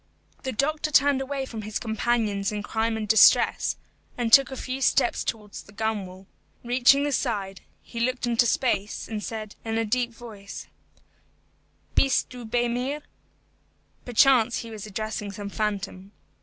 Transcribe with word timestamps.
The 0.41 0.51
doctor 0.51 0.89
turned 0.89 1.21
away 1.21 1.45
from 1.45 1.61
his 1.61 1.77
companions 1.77 2.51
in 2.51 2.63
crime 2.63 2.97
and 2.97 3.07
distress, 3.07 3.75
and 4.17 4.33
took 4.33 4.49
a 4.49 4.57
few 4.57 4.81
steps 4.81 5.23
towards 5.23 5.61
the 5.61 5.71
gunwale. 5.71 6.25
Reaching 6.63 7.03
the 7.03 7.11
side, 7.11 7.61
he 7.83 7.99
looked 7.99 8.25
into 8.25 8.47
space, 8.47 9.07
and 9.07 9.23
said, 9.23 9.55
in 9.63 9.77
a 9.77 9.85
deep 9.85 10.11
voice, 10.11 10.65
"Bist 11.93 12.29
du 12.31 12.45
bei 12.45 12.67
mir?" 12.67 13.03
Perchance 14.03 14.61
he 14.63 14.71
was 14.71 14.87
addressing 14.87 15.31
some 15.33 15.49
phantom. 15.51 16.13